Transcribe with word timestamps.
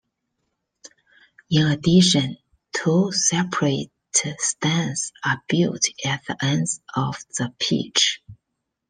In 1.51 1.67
addition, 1.67 2.37
two 2.73 3.11
separate 3.11 3.91
stands 4.11 5.13
are 5.23 5.43
built 5.47 5.85
at 6.03 6.25
the 6.25 6.43
ends 6.43 6.81
of 6.95 7.17
the 7.37 7.53
pitch. 7.59 8.19